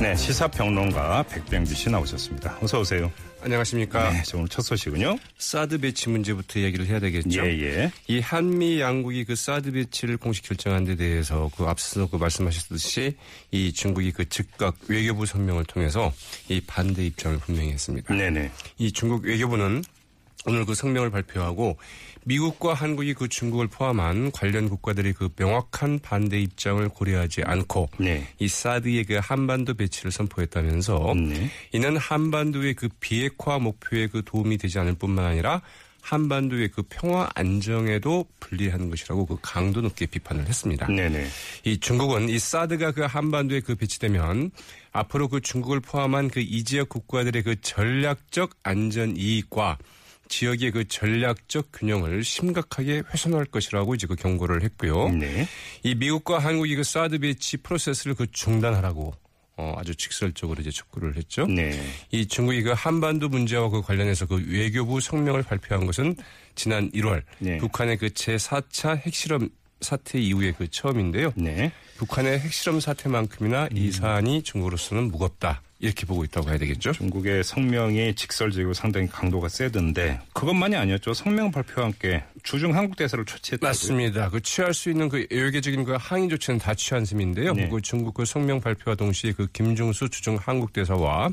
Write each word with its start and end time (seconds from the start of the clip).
네, 0.00 0.14
시사평론가 0.14 1.24
백병규 1.24 1.74
씨 1.74 1.90
나오셨습니다. 1.90 2.56
어서 2.62 2.78
오세요. 2.80 3.10
안녕하십니까. 3.42 4.10
네, 4.10 4.22
오늘 4.34 4.48
첫 4.48 4.62
소식은요. 4.62 5.18
사드 5.38 5.78
배치 5.78 6.08
문제부터 6.08 6.60
얘기를 6.60 6.86
해야 6.86 7.00
되겠죠. 7.00 7.44
예, 7.44 7.60
예. 7.62 7.92
이 8.06 8.20
한미 8.20 8.80
양국이 8.80 9.24
그 9.24 9.34
사드 9.34 9.72
배치를 9.72 10.16
공식 10.16 10.44
결정한 10.44 10.84
데 10.84 10.94
대해서 10.94 11.50
그 11.56 11.64
앞서 11.64 12.08
그 12.08 12.16
말씀하셨듯이 12.16 13.16
이 13.50 13.72
중국이 13.72 14.12
그 14.12 14.28
즉각 14.28 14.76
외교부 14.86 15.26
성명을 15.26 15.64
통해서 15.64 16.12
이 16.48 16.60
반대 16.60 17.04
입장을 17.04 17.36
분명히 17.38 17.72
했습니다. 17.72 18.14
네네. 18.14 18.50
이 18.78 18.92
중국 18.92 19.24
외교부는 19.24 19.82
오늘 20.46 20.64
그 20.64 20.74
성명을 20.74 21.10
발표하고 21.10 21.76
미국과 22.24 22.74
한국이 22.74 23.14
그 23.14 23.28
중국을 23.28 23.68
포함한 23.68 24.32
관련 24.32 24.68
국가들이 24.68 25.12
그 25.12 25.30
명확한 25.36 26.00
반대 26.00 26.38
입장을 26.40 26.86
고려하지 26.88 27.42
않고 27.42 27.88
네. 27.98 28.26
이 28.38 28.48
사드의 28.48 29.04
그 29.04 29.18
한반도 29.22 29.74
배치를 29.74 30.10
선포했다면서 30.10 31.14
네. 31.16 31.50
이는 31.72 31.96
한반도의 31.96 32.74
그 32.74 32.88
비핵화 33.00 33.58
목표에 33.58 34.08
그 34.08 34.22
도움이 34.24 34.58
되지 34.58 34.78
않을 34.78 34.94
뿐만 34.94 35.24
아니라 35.24 35.62
한반도의 36.00 36.68
그 36.68 36.82
평화 36.88 37.28
안정에도 37.34 38.24
불리한 38.40 38.88
것이라고 38.88 39.26
그 39.26 39.36
강도 39.42 39.80
높게 39.82 40.06
비판을 40.06 40.46
했습니다. 40.46 40.86
네네. 40.86 41.26
이 41.64 41.78
중국은 41.78 42.30
이 42.30 42.38
사드가 42.38 42.92
그 42.92 43.02
한반도에 43.02 43.60
그 43.60 43.74
배치되면 43.74 44.50
앞으로 44.92 45.28
그 45.28 45.40
중국을 45.40 45.80
포함한 45.80 46.28
그 46.28 46.40
이 46.40 46.64
지역 46.64 46.88
국가들의 46.88 47.42
그 47.42 47.60
전략적 47.60 48.54
안전 48.62 49.16
이익과 49.16 49.76
지역의 50.28 50.70
그 50.70 50.88
전략적 50.88 51.72
균형을 51.72 52.22
심각하게 52.24 53.02
훼손할 53.12 53.46
것이라고 53.46 53.94
이제 53.94 54.06
그 54.06 54.14
경고를 54.14 54.62
했고요. 54.62 55.08
네. 55.10 55.46
이 55.82 55.94
미국과 55.94 56.38
한국이 56.38 56.76
그 56.76 56.84
사드 56.84 57.18
배치 57.18 57.56
프로세스를 57.58 58.14
그 58.14 58.30
중단하라고 58.30 59.14
어, 59.58 59.74
아주 59.76 59.94
직설적으로 59.96 60.60
이제 60.60 60.70
촉구를 60.70 61.16
했죠. 61.16 61.46
네. 61.46 61.72
이 62.12 62.26
중국이 62.26 62.62
그 62.62 62.72
한반도 62.72 63.28
문제와 63.28 63.68
그 63.70 63.82
관련해서 63.82 64.26
그 64.26 64.44
외교부 64.48 65.00
성명을 65.00 65.42
발표한 65.42 65.84
것은 65.84 66.14
지난 66.54 66.90
1월 66.92 67.22
네. 67.40 67.58
북한의 67.58 67.98
그 67.98 68.06
제4차 68.06 68.96
핵실험 68.98 69.48
사태 69.80 70.20
이후에 70.20 70.52
그 70.52 70.68
처음인데요. 70.68 71.32
네. 71.36 71.72
북한의 71.96 72.38
핵실험 72.38 72.78
사태만큼이나 72.78 73.68
이 73.72 73.90
사안이 73.90 74.42
중국으로서는 74.42 75.10
무겁다. 75.10 75.62
이렇게 75.80 76.06
보고 76.06 76.24
있다고 76.24 76.48
해야 76.50 76.58
되겠죠. 76.58 76.92
중국의 76.92 77.44
성명이 77.44 78.14
직설적이고 78.14 78.74
상당히 78.74 79.08
강도가 79.08 79.48
세던데 79.48 80.20
그것만이 80.32 80.76
아니었죠. 80.76 81.14
성명 81.14 81.50
발표와 81.50 81.86
함께 81.86 82.22
주중 82.42 82.76
한국 82.76 82.96
대사를 82.96 83.24
초치했다고요. 83.24 83.68
맞습니다. 83.68 84.30
그 84.30 84.40
취할 84.40 84.74
수 84.74 84.90
있는 84.90 85.08
그 85.08 85.26
외교적인 85.30 85.84
그 85.84 85.96
항의 85.98 86.28
조치는 86.28 86.58
다 86.58 86.74
취한 86.74 87.04
셈인데요. 87.04 87.54
네. 87.54 87.68
그 87.68 87.80
중국 87.80 88.14
그 88.14 88.24
성명 88.24 88.60
발표와 88.60 88.94
동시에 88.94 89.32
그 89.32 89.46
김장수 89.52 90.10
주중 90.10 90.38
한국 90.40 90.72
대사와 90.72 91.30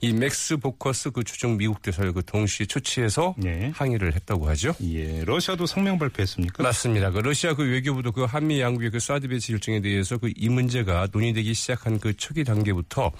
이 0.00 0.12
맥스 0.12 0.56
보커스 0.56 1.10
그 1.10 1.22
주중 1.24 1.56
미국 1.58 1.82
대사를 1.82 2.10
그 2.12 2.24
동시에 2.24 2.66
초치해서 2.66 3.34
네. 3.36 3.70
항의를 3.74 4.14
했다고 4.14 4.48
하죠. 4.48 4.74
예. 4.82 5.24
러시아도 5.24 5.66
성명 5.66 5.98
발표했습니까? 5.98 6.62
맞습니다. 6.62 7.10
그 7.10 7.18
러시아 7.18 7.54
그 7.54 7.64
외교부도 7.70 8.12
그 8.12 8.24
한미 8.24 8.60
양국의 8.60 8.90
그 8.90 8.98
사드 8.98 9.28
배치 9.28 9.52
결정에 9.52 9.80
대해서 9.80 10.16
그 10.16 10.30
이 10.40 10.48
문제가 10.48 11.06
논의되기 11.12 11.52
시작한 11.52 11.98
그 11.98 12.16
초기 12.16 12.44
단계부터 12.44 13.10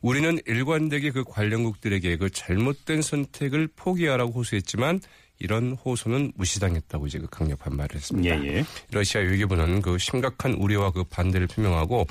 우리는 0.00 0.38
일관되게 0.46 1.10
그 1.10 1.24
관련국들에게 1.24 2.16
그 2.16 2.30
잘못된 2.30 3.02
선택을 3.02 3.68
포기하라고 3.76 4.32
호소했지만 4.32 5.00
이런 5.40 5.72
호소는 5.72 6.32
무시당했다고 6.36 7.06
이제 7.06 7.18
그 7.18 7.26
강력 7.30 7.58
반발을 7.60 7.96
했습니다. 7.96 8.44
예, 8.44 8.58
예. 8.58 8.64
러시아 8.92 9.22
외교부는 9.22 9.80
그 9.80 9.98
심각한 9.98 10.52
우려와 10.52 10.92
그 10.92 11.02
반대를 11.04 11.46
표명하고 11.46 12.06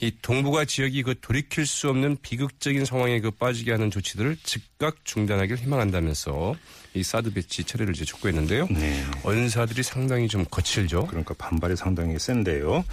이 0.00 0.12
동북아 0.22 0.64
지역이 0.64 1.02
그 1.02 1.16
돌이킬 1.20 1.66
수 1.66 1.88
없는 1.88 2.18
비극적인 2.22 2.84
상황에 2.84 3.20
그 3.20 3.32
빠지게 3.32 3.72
하는 3.72 3.90
조치들을 3.90 4.36
즉각 4.44 5.04
중단하기를 5.04 5.58
희망한다면서 5.58 6.54
이 6.94 7.02
사드 7.02 7.32
배치 7.32 7.64
철회를 7.64 7.94
이제 7.94 8.04
촉구했는데요. 8.04 8.66
네. 8.70 9.04
언사들이 9.22 9.82
상당히 9.82 10.28
좀 10.28 10.44
거칠죠. 10.50 11.06
그러니까 11.06 11.34
반발이 11.38 11.76
상당히 11.76 12.18
센데요. 12.18 12.84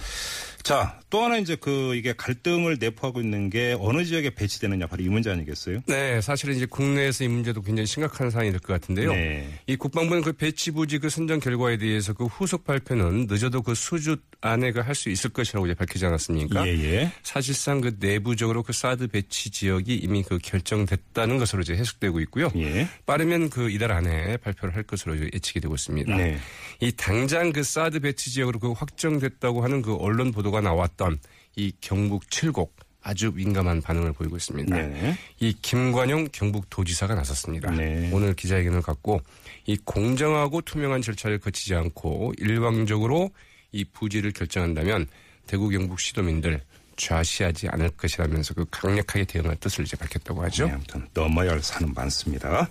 자, 0.62 0.98
또 1.10 1.22
하나 1.22 1.36
이제 1.38 1.54
그 1.54 1.94
이게 1.94 2.12
갈등을 2.12 2.78
내포하고 2.80 3.20
있는 3.20 3.50
게 3.50 3.76
어느 3.78 4.04
지역에 4.04 4.30
배치되느냐 4.30 4.88
바로 4.88 5.04
이 5.04 5.08
문제 5.08 5.30
아니겠어요? 5.30 5.78
네, 5.86 6.20
사실은 6.20 6.56
이제 6.56 6.66
국내에서 6.66 7.22
이 7.22 7.28
문제도 7.28 7.62
굉장히 7.62 7.86
심각한 7.86 8.30
사안이 8.30 8.50
될 8.50 8.58
것 8.58 8.72
같은데요. 8.72 9.12
네. 9.12 9.48
이 9.68 9.76
국방부는 9.76 10.22
그 10.24 10.32
배치 10.32 10.72
부지 10.72 10.98
그 10.98 11.08
선정 11.08 11.38
결과에 11.38 11.76
대해서 11.76 12.12
그 12.14 12.24
후속 12.24 12.64
발표는 12.64 13.26
늦어도 13.30 13.62
그 13.62 13.76
수주 13.76 14.16
안에 14.40 14.72
그 14.72 14.80
할 14.80 14.96
수 14.96 15.08
있을 15.08 15.30
것이라고 15.30 15.66
이제 15.66 15.74
밝히지 15.74 16.04
않았습니까? 16.06 16.66
예, 16.66 16.72
예. 16.72 17.12
사실상 17.22 17.80
그 17.80 17.96
내부적으로 18.00 18.62
그 18.64 18.72
사드 18.72 19.06
배치 19.08 19.50
지역이 19.50 19.94
이미 19.94 20.22
그 20.24 20.38
결정됐다는 20.42 21.38
것으로 21.38 21.62
이제 21.62 21.74
해석되고 21.74 22.18
있고요. 22.22 22.50
예. 22.56 22.88
빠르면 23.06 23.50
그 23.50 23.70
이달 23.70 23.92
안에 23.96 24.36
발표를 24.38 24.74
할 24.74 24.82
것으로 24.84 25.18
예측이 25.18 25.60
되고 25.60 25.74
있습니다. 25.74 26.16
네. 26.16 26.38
이 26.80 26.92
당장 26.92 27.52
그 27.52 27.62
사드 27.62 28.00
배치 28.00 28.30
지역으로 28.30 28.58
그 28.58 28.72
확정됐다고 28.72 29.62
하는 29.62 29.82
그 29.82 29.96
언론 29.96 30.32
보도가 30.32 30.60
나왔던 30.60 31.18
이 31.56 31.72
경북 31.80 32.30
칠곡 32.30 32.76
아주 33.02 33.30
민감한 33.32 33.80
반응을 33.80 34.12
보이고 34.12 34.36
있습니다. 34.36 34.76
네. 34.76 35.16
이 35.38 35.52
김관용 35.62 36.28
경북도지사가 36.32 37.14
나섰습니다. 37.14 37.70
네. 37.70 38.10
오늘 38.12 38.34
기자회견을 38.34 38.82
갖고 38.82 39.20
이 39.64 39.76
공정하고 39.76 40.60
투명한 40.62 41.02
절차를 41.02 41.38
거치지 41.38 41.74
않고 41.76 42.34
일방적으로 42.38 43.30
이 43.70 43.84
부지를 43.84 44.32
결정한다면 44.32 45.06
대구 45.46 45.68
경북 45.68 46.00
시도민들 46.00 46.60
좌시하지 46.96 47.68
않을 47.68 47.90
것이라면서 47.90 48.54
그 48.54 48.66
강력하게 48.70 49.24
대응할 49.24 49.56
뜻을 49.56 49.84
이제 49.84 49.96
밝혔다고 49.96 50.42
하죠. 50.44 50.66
네, 50.66 50.72
아무튼 50.72 51.06
넘어야 51.14 51.52
할 51.52 51.62
산은 51.62 51.92
많습니다. 51.94 52.68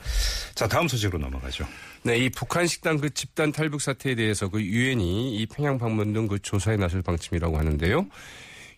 자, 0.53 0.67
다음 0.67 0.87
소식으로 0.87 1.17
넘어가죠. 1.19 1.65
네, 2.03 2.17
이 2.17 2.29
북한 2.29 2.67
식당 2.67 2.97
그 2.97 3.09
집단 3.13 3.51
탈북 3.51 3.81
사태에 3.81 4.15
대해서 4.15 4.49
그 4.49 4.61
유엔이 4.61 5.35
이 5.37 5.45
평양 5.45 5.77
방문 5.77 6.13
등 6.13 6.25
그 6.27 6.39
조사에 6.39 6.75
나설 6.75 7.01
방침이라고 7.03 7.57
하는데요. 7.57 8.07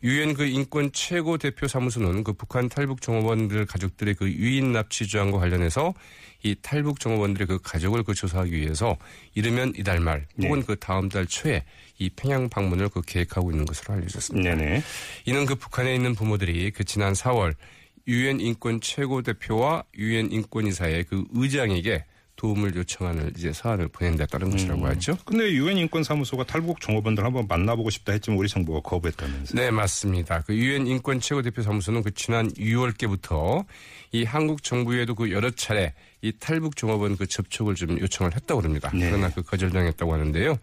유엔 0.03 0.34
그 0.34 0.46
인권 0.46 0.91
최고 0.91 1.38
대표 1.38 1.68
사무소는 1.68 2.24
그 2.24 2.34
북한 2.34 2.69
탈북 2.69 3.02
종업원들 3.02 3.66
가족들의 3.66 4.13
그 4.16 4.30
유인 4.31 4.72
납치 4.72 5.06
주장과 5.06 5.40
관련해서 5.40 5.94
이 6.44 6.56
탈북 6.62 7.00
종업원들의 7.00 7.47
그 7.47 7.59
가족을 7.62 8.03
그 8.03 8.13
조사하기 8.13 8.52
위해서 8.52 8.97
이르면 9.34 9.74
이달 9.75 10.00
말 10.00 10.28
혹은 10.41 10.63
그 10.63 10.75
다음 10.78 11.09
달 11.09 11.25
초에 11.25 11.63
이 11.97 12.09
평양 12.09 12.47
방문을 12.50 12.90
그 12.90 13.02
계획하고 13.02 13.52
있는 13.52 13.66
것으로 13.66 13.96
알려졌습니다. 13.96 14.56
네네. 14.56 14.84
이는 15.25 15.46
그 15.46 15.56
북한에 15.56 15.96
있는 15.96 16.13
부모들이 16.13 16.72
그 16.72 16.84
지난 16.84 17.13
4월 17.13 17.56
유엔 18.07 18.40
인권 18.40 18.80
최고 18.80 19.22
대표와 19.22 19.84
유엔 19.97 20.31
인권이사의 20.31 21.06
그 21.06 21.25
의장에게 21.34 22.06
도움을 22.38 22.75
요청하는 22.75 23.34
이제 23.36 23.52
사안을 23.52 23.90
보낸다는 23.90 24.52
것이라고 24.52 24.88
하죠. 24.88 25.18
근데 25.25 25.52
유엔 25.52 25.78
인권 25.78 26.03
사무소가 26.03 26.46
탈북 26.46 26.80
종업원들 26.80 27.25
한번 27.25 27.46
만나보고 27.48 27.90
싶다 27.90 28.14
했지만 28.14 28.38
우리 28.40 28.48
정부가 28.48 28.80
거부했다면서요. 28.81 29.59
네, 29.59 29.72
맞습니다. 29.72 30.44
그 30.44 30.56
유엔 30.56 30.88
인권 30.88 31.20
최고 31.20 31.42
대표 31.42 31.64
사무소는 31.64 32.03
그 32.03 32.14
지난 32.14 32.50
6월께부터 32.53 33.66
이 34.12 34.24
한국 34.24 34.64
정부에도 34.64 35.16
그 35.16 35.31
여러 35.31 35.50
차례 35.50 35.94
이 36.22 36.31
탈북 36.40 36.75
종업원 36.75 37.18
그 37.18 37.28
접촉을 37.28 37.75
좀 37.75 38.00
요청을 38.00 38.36
했다고 38.36 38.62
합니다. 38.62 38.92
네. 38.94 39.09
그러나 39.09 39.30
그 39.30 39.42
거절당했다고 39.42 40.14
하는데요. 40.14 40.58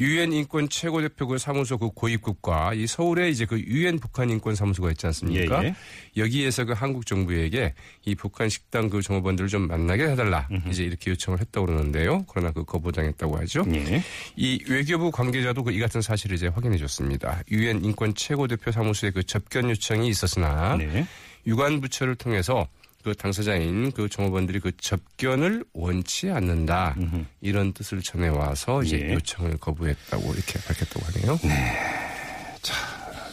유엔 0.00 0.32
인권 0.32 0.68
최고 0.68 1.00
대표 1.00 1.26
그 1.26 1.38
사무소 1.38 1.76
그 1.76 1.90
고위국과 1.90 2.74
이 2.74 2.86
서울에 2.86 3.30
이제 3.30 3.46
그 3.46 3.58
유엔 3.60 3.98
북한 3.98 4.30
인권 4.30 4.54
사무소가 4.54 4.92
있지 4.92 5.06
않습니까? 5.06 5.64
예, 5.64 5.68
예. 5.68 5.74
여기에서 6.16 6.64
그 6.64 6.72
한국 6.72 7.04
정부에게 7.04 7.74
이 8.04 8.14
북한 8.14 8.48
식당 8.48 8.88
그 8.90 9.02
종업원들을 9.02 9.48
좀 9.48 9.66
만나게 9.66 10.04
해달라 10.04 10.48
이제 10.68 10.84
이렇게 10.84 10.97
요청을 11.06 11.40
했다고 11.40 11.66
그러는데요. 11.66 12.24
그러나 12.28 12.50
그 12.50 12.64
거부당했다고 12.64 13.38
하죠. 13.38 13.64
예. 13.72 14.02
이 14.36 14.62
외교부 14.68 15.10
관계자도 15.10 15.64
그 15.64 15.68
이 15.68 15.80
같은 15.80 16.00
사실을 16.02 16.34
이제 16.36 16.48
확인해 16.48 16.76
줬습니다. 16.76 17.42
유엔 17.50 17.84
인권 17.84 18.12
최고 18.14 18.48
대표 18.48 18.72
사무소에 18.72 19.10
그 19.10 19.22
접견 19.22 19.70
요청이 19.70 20.08
있었으나 20.08 20.76
네. 20.76 21.06
유관 21.46 21.80
부처를 21.80 22.16
통해서 22.16 22.66
그 23.04 23.14
당사자인 23.14 23.92
그 23.92 24.08
종업원들이 24.08 24.58
그 24.58 24.72
접견을 24.76 25.64
원치 25.72 26.30
않는다 26.30 26.96
이런 27.40 27.72
뜻을 27.72 28.02
전해 28.02 28.26
와서 28.28 28.82
이제 28.82 28.98
예. 29.00 29.14
요청을 29.14 29.58
거부했다고 29.58 30.34
이렇게 30.34 30.58
밝혔다고 30.66 31.06
하네요. 31.06 31.38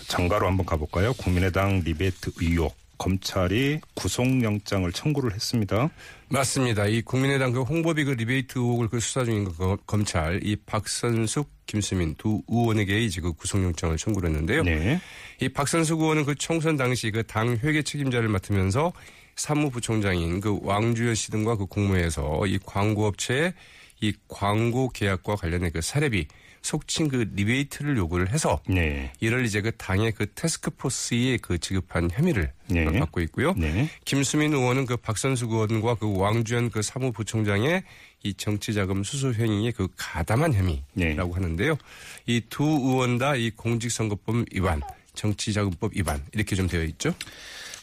정가로 0.07 0.47
한번 0.47 0.65
가볼까요? 0.65 1.13
국민의당 1.13 1.79
리베이트 1.83 2.31
의혹. 2.41 2.75
검찰이 2.97 3.81
구속영장을 3.94 4.92
청구를 4.92 5.33
했습니다. 5.33 5.89
맞습니다. 6.30 6.88
이 6.88 7.01
국민의당 7.01 7.51
그 7.51 7.62
홍보비 7.62 8.03
그 8.06 8.12
리베이트 8.12 8.57
의혹을 8.57 8.88
그 8.88 9.00
수사 9.00 9.24
중인 9.24 9.45
그 9.45 9.77
검찰 9.86 10.39
이 10.44 10.56
박선숙, 10.56 11.50
김수민 11.65 12.15
두 12.15 12.42
의원에게 12.47 13.01
이제 13.01 13.21
그 13.21 13.33
구속영장을 13.33 13.95
청구를 13.97 14.30
했는데요. 14.30 14.63
네. 14.63 15.00
이 15.42 15.50
박선숙 15.50 16.00
의원은 16.01 16.25
그 16.25 16.36
총선 16.36 16.77
당시 16.77 17.12
그 17.12 17.24
당 17.24 17.57
회계 17.57 17.81
책임자를 17.81 18.30
맡으면서 18.30 18.94
사무부총장인 19.36 20.39
그 20.39 20.57
왕주현 20.62 21.15
씨 21.15 21.31
등과 21.31 21.57
그 21.57 21.65
공모해서 21.65 22.45
이 22.47 22.57
광고업체에 22.65 23.53
이 24.01 24.13
광고 24.27 24.89
계약과 24.89 25.36
관련된 25.36 25.71
그 25.71 25.81
사례비 25.81 26.27
속칭 26.65 27.09
그 27.09 27.29
리베이트를 27.35 27.95
요구를 27.95 28.31
해서 28.31 28.59
네. 28.67 29.12
이를 29.19 29.45
이제 29.45 29.62
그 29.62 29.71
당의 29.77 30.12
그 30.12 30.25
테스크포스에 30.33 31.38
그 31.38 31.59
지급한 31.59 32.09
혐의를 32.12 32.51
네. 32.67 32.85
받고 32.85 33.21
있고요. 33.21 33.53
네. 33.53 33.88
김수민 34.03 34.51
의원은 34.51 34.88
그 34.88 34.97
박선수 34.97 35.45
의원과 35.45 35.95
그 35.95 36.17
왕주현 36.17 36.71
그 36.71 36.81
사무부총장의 36.81 37.83
이 38.23 38.33
정치자금 38.33 39.03
수수 39.03 39.33
행위의 39.33 39.73
그 39.73 39.88
가담한 39.95 40.53
혐의라고 40.56 40.81
네. 40.95 41.15
하는데요. 41.33 41.77
이 42.25 42.41
두 42.50 42.63
의원 42.63 43.19
다 43.19 43.35
이 43.35 43.51
공직선거법 43.51 44.45
위반, 44.51 44.81
정치자금법 45.13 45.91
위반 45.95 46.19
이렇게 46.33 46.56
좀 46.56 46.68
되어 46.68 46.83
있죠. 46.85 47.13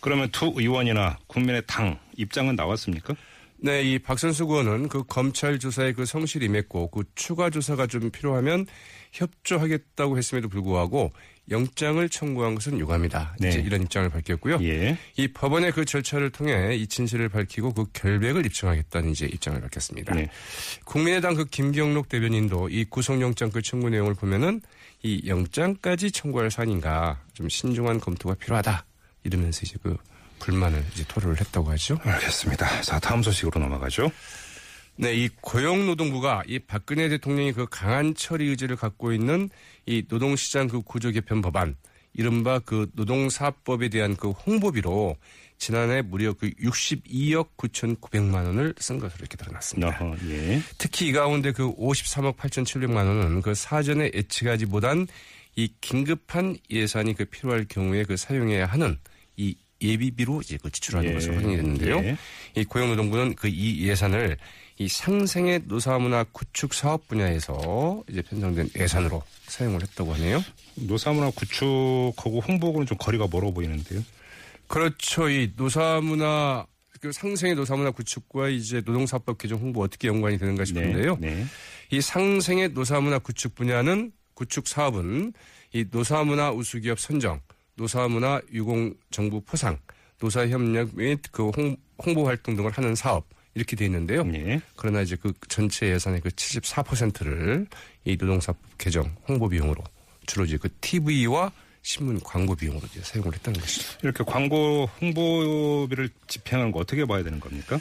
그러면 0.01 0.29
두 0.33 0.53
의원이나 0.57 1.19
국민의 1.29 1.63
당 1.69 1.99
입장은 2.17 2.57
나왔습니까? 2.57 3.15
네, 3.63 3.83
이 3.83 3.99
박선수 3.99 4.45
의원은 4.45 4.89
그 4.89 5.05
검찰 5.05 5.59
조사에 5.59 5.93
그 5.93 6.05
성실히 6.05 6.47
임했고 6.47 6.91
그 6.91 7.05
추가 7.15 7.49
조사가 7.49 7.87
좀 7.87 8.11
필요하면 8.11 8.67
협조하겠다고 9.13 10.19
했음에도 10.19 10.49
불구하고 10.49 11.13
영장을 11.51 12.09
청구한 12.09 12.55
것은 12.55 12.79
유감이다. 12.79 13.37
네. 13.39 13.49
이제 13.49 13.61
이런 13.61 13.83
입장을 13.83 14.09
밝혔고요. 14.09 14.59
예. 14.63 14.97
이 15.17 15.29
법원의 15.29 15.73
그 15.73 15.85
절차를 15.85 16.31
통해 16.31 16.75
이 16.75 16.87
진실을 16.87 17.29
밝히고 17.29 17.75
그 17.75 17.85
결백을 17.93 18.47
입증하겠다는 18.47 19.11
이제 19.11 19.27
입장을 19.27 19.61
밝혔습니다. 19.61 20.15
네. 20.15 20.29
국민의당 20.85 21.35
그 21.35 21.45
김경록 21.45 22.09
대변인도 22.09 22.69
이 22.69 22.85
구속영장 22.85 23.51
그 23.51 23.63
청구 23.63 23.91
내용을 23.91 24.15
보면은 24.15 24.61
이 25.03 25.23
영장까지 25.27 26.11
청구할 26.11 26.51
사안인가 26.51 27.21
좀 27.33 27.49
신중한 27.49 28.01
검토가 28.01 28.35
필요하다 28.35 28.85
이러면서 29.25 29.63
이제 29.65 29.77
그 29.83 29.97
불만을 30.43 30.85
이제 30.93 31.05
토로를 31.07 31.41
했다고 31.41 31.71
하죠. 31.71 31.99
알겠습니다. 32.03 32.83
자, 32.83 32.99
다음 32.99 33.23
소식으로 33.23 33.61
넘어가죠. 33.61 34.11
네, 34.97 35.15
이 35.15 35.29
고용노동부가 35.41 36.43
이 36.47 36.59
박근혜 36.59 37.09
대통령이 37.09 37.53
그 37.53 37.67
강한 37.71 38.15
처리 38.15 38.49
의지를 38.49 38.77
갖고 38.77 39.13
있는 39.13 39.49
이 39.87 40.05
노동시장 40.09 40.67
그 40.67 40.83
구조 40.83 41.13
개편 41.13 41.43
법안, 41.43 41.77
이른바 42.13 42.59
그 42.59 42.91
노동사업법에 42.95 43.89
대한 43.89 44.17
그 44.17 44.31
홍보비로 44.31 45.17
지난해 45.59 46.03
무려 46.03 46.33
그 46.33 46.51
62억 46.51 47.51
9,900만 47.57 48.45
원을 48.47 48.75
쓴 48.79 48.99
것으로 48.99 49.21
이렇게 49.21 49.37
드러났습니다. 49.37 49.97
어허, 50.01 50.17
예. 50.29 50.61
특히 50.77 51.07
이 51.07 51.13
가운데 51.13 51.53
그 51.53 51.73
53억 51.77 52.37
8,700만 52.37 52.97
원은 52.97 53.43
그 53.43 53.55
사전에 53.55 54.11
예측하지 54.13 54.67
못한 54.67 55.07
이 55.55 55.73
긴급한 55.81 56.57
예산이 56.69 57.15
그 57.15 57.27
필요할 57.27 57.67
경우에 57.69 58.03
그 58.03 58.17
사용해야 58.17 58.67
하는 58.67 58.99
이 59.37 59.57
예비비로 59.83 60.41
이제 60.43 60.59
그 60.63 60.71
지출하는 60.71 61.11
예. 61.11 61.15
것으로 61.15 61.35
확인이 61.37 61.57
됐는데요. 61.57 61.97
예. 62.05 62.17
이 62.57 62.65
고용노동부는 62.65 63.35
그 63.35 63.49
이 63.49 63.87
예산을 63.87 64.37
이 64.79 64.89
상생의 64.89 65.63
노사문화 65.67 66.25
구축 66.33 66.75
사업 66.75 67.07
분야에서 67.07 68.03
이제 68.09 68.23
편성된 68.23 68.71
예산으로 68.77 69.23
사용을 69.47 69.83
했다고 69.83 70.15
하네요. 70.15 70.43
노사문화 70.77 71.31
구축하고 71.31 72.41
홍보하고는 72.41 72.87
좀 72.87 72.97
거리가 72.99 73.29
멀어 73.31 73.51
보이는데요. 73.53 74.03
그렇죠. 74.67 75.29
이 75.29 75.53
노사문화 75.57 76.67
그 77.01 77.13
상생의 77.13 77.57
노사문화 77.57 77.91
구축과 77.91 78.49
이제 78.49 78.81
노동사법 78.85 79.39
개정 79.39 79.59
홍보 79.59 79.83
어떻게 79.83 80.09
연관이 80.09 80.39
되는가 80.39 80.65
싶은데요. 80.65 81.19
네. 81.21 81.45
이 81.91 82.01
상생의 82.01 82.71
노사문화 82.71 83.19
구축 83.19 83.55
분야는 83.55 84.13
구축 84.35 84.67
사업은 84.67 85.33
이 85.75 85.85
노사문화 85.91 86.53
우수기업 86.53 86.99
선정, 87.01 87.41
노사문화 87.77 88.41
유공 88.53 88.95
정부 89.11 89.41
포상, 89.41 89.79
노사협력 90.21 90.95
및 90.95 91.21
그 91.31 91.51
홍보 92.05 92.27
활동 92.27 92.57
등을 92.57 92.71
하는 92.71 92.95
사업 92.95 93.27
이렇게 93.55 93.77
돼 93.77 93.85
있는데요. 93.87 94.25
네. 94.25 94.61
그러나 94.77 95.03
이제 95.03 95.17
그 95.17 95.33
전체 95.49 95.91
예산의 95.91 96.21
그 96.21 96.29
74%를 96.31 97.67
이 98.05 98.17
노동사법 98.17 98.79
개정 98.79 99.15
홍보 99.29 99.49
비용으로 99.49 99.83
주로 100.27 100.45
이제 100.45 100.57
그 100.57 100.69
TV와 100.81 101.53
신문 101.83 102.21
광고 102.21 102.55
비용으로 102.55 102.87
이제 102.93 103.01
사용을 103.03 103.35
했다는 103.35 103.61
것이죠. 103.61 103.99
이렇게 104.03 104.25
광고 104.25 104.89
홍보비를 105.01 106.09
집행한 106.29 106.71
거 106.71 106.79
어떻게 106.79 107.05
봐야 107.05 107.23
되는 107.23 107.41
겁니까? 107.41 107.81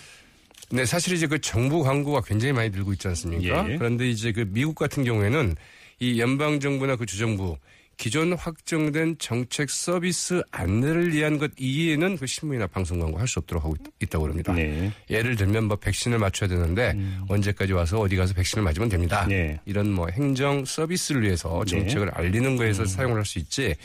네, 0.71 0.85
사실 0.85 1.13
이제 1.13 1.27
그 1.27 1.39
정부 1.39 1.83
광고가 1.83 2.21
굉장히 2.21 2.53
많이 2.53 2.69
늘고 2.69 2.93
있지 2.93 3.07
않습니까? 3.09 3.69
예. 3.69 3.77
그런데 3.77 4.09
이제 4.09 4.31
그 4.31 4.45
미국 4.49 4.75
같은 4.75 5.03
경우에는 5.03 5.55
이 5.99 6.19
연방 6.19 6.59
정부나 6.59 6.95
그 6.95 7.05
주정부 7.05 7.57
기존 7.97 8.33
확정된 8.33 9.17
정책 9.19 9.69
서비스 9.69 10.41
안내를 10.51 11.13
위한 11.13 11.37
것 11.37 11.51
이외에는 11.57 12.17
그 12.17 12.25
신문이나 12.25 12.65
방송 12.65 12.99
광고 12.99 13.19
할 13.19 13.27
수 13.27 13.39
없도록 13.39 13.63
하고 13.63 13.75
있, 13.99 14.09
다고 14.09 14.23
그럽니다. 14.23 14.53
네. 14.53 14.91
예를 15.09 15.35
들면 15.35 15.65
뭐 15.65 15.77
백신을 15.77 16.17
맞춰야 16.17 16.49
되는데 16.49 16.97
언제까지 17.27 17.73
와서 17.73 17.99
어디 17.99 18.15
가서 18.15 18.33
백신을 18.33 18.63
맞으면 18.63 18.89
됩니다. 18.89 19.27
네. 19.27 19.59
이런 19.65 19.91
뭐 19.91 20.07
행정 20.09 20.65
서비스를 20.65 21.21
위해서 21.21 21.63
정책을 21.65 22.09
알리는 22.09 22.57
거에서 22.57 22.85
사용을 22.85 23.17
할 23.17 23.25
수 23.25 23.37
있지. 23.37 23.75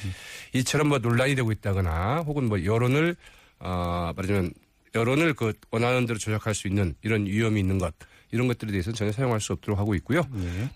이처럼 0.55 0.89
뭐 0.89 0.99
논란이 0.99 1.35
되고 1.35 1.53
있다거나 1.53 2.21
혹은 2.27 2.45
뭐 2.49 2.65
여론을 2.65 3.15
어 3.59 4.13
말하자면 4.17 4.53
여론을 4.95 5.35
그 5.35 5.53
원하는 5.71 6.07
대로 6.07 6.19
조작할 6.19 6.55
수 6.55 6.69
있는 6.69 6.95
이런 7.03 7.27
위험이 7.27 7.61
있는 7.61 7.77
것 7.79 7.93
이런 8.33 8.49
것들에 8.49 8.71
대해서는 8.71 8.95
전혀 8.95 9.13
사용할 9.13 9.41
수 9.41 9.53
없도록 9.53 9.79
하고 9.79 9.95
있고요. 9.97 10.23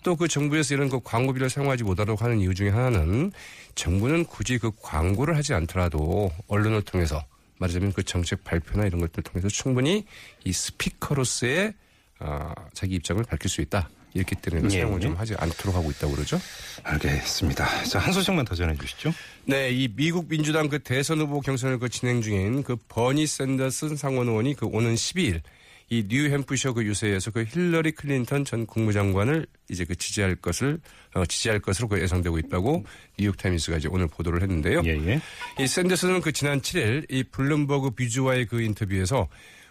또그 0.03 0.29
정부에서 0.29 0.75
이런 0.75 0.89
그 0.89 1.01
광고비를 1.03 1.51
사용하지 1.51 1.85
못하도록 1.85 2.23
하는 2.23 2.41
이유 2.41 2.55
중에 2.55 2.71
하나는 2.71 3.33
정부는 3.75 4.25
굳이 4.25 4.59
그 4.59 4.71
광고를 4.81 5.37
하지 5.37 5.55
않더라도 5.55 6.31
언론을 6.49 6.83
통해서 6.83 7.25
말하자면 7.59 7.93
그 7.93 8.03
정책 8.03 8.43
발표나 8.45 8.87
이런 8.87 9.01
것들을 9.01 9.23
통해서 9.25 9.49
충분히 9.49 10.05
이 10.45 10.53
스피커로서의 10.53 11.75
어, 12.21 12.55
자기 12.73 12.95
입장을 12.97 13.23
밝힐 13.25 13.51
수 13.51 13.61
있다. 13.61 13.89
이렇기 14.13 14.35
때문에 14.37 14.63
그 14.63 14.75
예. 14.75 14.81
사용을 14.81 15.01
좀 15.01 15.15
하지 15.15 15.35
않도록 15.37 15.75
하고 15.75 15.91
있다고 15.91 16.15
그러죠. 16.15 16.41
알겠습니다. 16.83 17.85
자, 17.85 17.99
한 18.01 18.13
소식만 18.13 18.45
더 18.45 18.55
전해 18.55 18.75
주시죠. 18.77 19.13
네, 19.45 19.71
이 19.71 19.89
미국 19.89 20.29
민주당 20.29 20.69
그 20.69 20.81
대선 20.81 21.21
후보 21.21 21.41
경선을 21.41 21.79
그 21.79 21.89
진행 21.89 22.21
중인 22.21 22.63
그 22.65 22.77
버니 22.89 23.27
샌더슨 23.27 23.97
상원 23.97 24.29
의원이 24.29 24.55
그 24.55 24.67
오는 24.67 24.95
12일 24.95 25.43
이 25.93 26.05
뉴햄프셔 26.09 26.73
그 26.73 26.85
유세에서 26.85 27.33
그 27.33 27.45
힐러리 27.45 27.91
클린턴 27.91 28.45
전 28.45 28.65
국무장관을 28.65 29.45
이제 29.69 29.85
그 29.85 29.97
지지할 29.97 30.37
것을 30.37 30.79
어, 31.15 31.27
지지할 31.27 31.59
것으로 31.59 31.89
그 31.89 32.01
예상되고 32.01 32.39
있다고 32.39 32.85
뉴욕 33.19 33.37
타임스가 33.37 33.79
이제 33.79 33.89
오늘 33.91 34.07
보도를 34.07 34.41
했는데요. 34.41 34.83
예, 34.85 34.91
예. 34.91 35.21
이 35.59 35.67
샌더스는 35.67 36.21
그 36.21 36.31
지난 36.31 36.61
7일 36.61 37.07
이 37.11 37.25
블룸버그 37.25 37.91
비주와의 37.91 38.47
그 38.47 38.63
인터뷰에서 38.63 39.29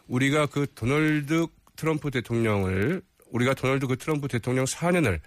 우리가 0.08 0.48
그 0.48 0.67
도널드 0.75 1.48
트럼프 1.77 2.12
대통령을 2.12 3.01
우리가 3.32 3.53
도널드 3.53 3.88
그 3.88 3.96
트럼프 3.96 4.27
대통령 4.27 4.65
4년을 4.65 5.22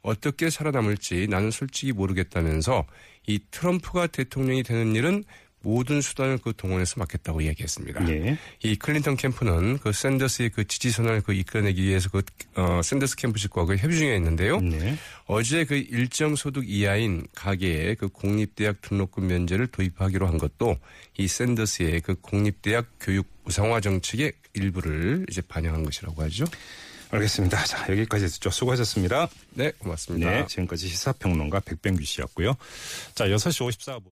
어떻게 0.00 0.48
살아남을지 0.48 1.26
나는 1.28 1.50
솔직히 1.50 1.92
모르겠다면서 1.92 2.86
이 3.26 3.38
트럼프가 3.50 4.06
대통령이 4.06 4.62
되는 4.62 4.96
일은 4.96 5.24
모든 5.60 6.00
수단을 6.00 6.38
그 6.38 6.52
동원해서 6.56 6.94
막겠다고 6.98 7.40
이야기했습니다. 7.40 8.08
예. 8.10 8.38
이 8.62 8.76
클린턴 8.76 9.16
캠프는 9.16 9.78
그 9.78 9.92
샌더스의 9.92 10.50
그 10.50 10.66
지지선을 10.66 11.22
그 11.22 11.32
이끌어내기 11.32 11.82
위해서 11.82 12.08
그 12.10 12.22
어, 12.54 12.80
샌더스 12.82 13.16
캠프 13.16 13.38
측과 13.38 13.64
그 13.64 13.76
협의 13.76 13.98
중에 13.98 14.16
있는데요. 14.16 14.60
네. 14.60 14.96
어제 15.26 15.64
그 15.64 15.74
일정 15.76 16.36
소득 16.36 16.68
이하인 16.68 17.26
가계에 17.34 17.94
그 17.94 18.08
공립대학 18.08 18.80
등록금 18.82 19.26
면제를 19.26 19.66
도입하기로 19.68 20.26
한 20.26 20.38
것도 20.38 20.78
이 21.16 21.26
샌더스의 21.26 22.00
그 22.02 22.14
공립대학 22.14 22.86
교육 23.00 23.26
우상화 23.44 23.80
정책의 23.80 24.32
일부를 24.54 25.26
이제 25.28 25.40
반영한 25.40 25.82
것이라고 25.82 26.22
하죠. 26.24 26.44
알겠습니다. 27.10 27.64
자, 27.64 27.86
여기까지 27.88 28.26
듣죠. 28.26 28.50
수고하셨습니다. 28.50 29.28
네, 29.54 29.72
고맙습니다. 29.78 30.30
네. 30.30 30.46
지금까지 30.46 30.88
시사평론가 30.88 31.60
백병규 31.60 32.04
씨였고요. 32.04 32.54
자, 33.14 33.26
6시 33.26 33.66
54분. 33.66 34.02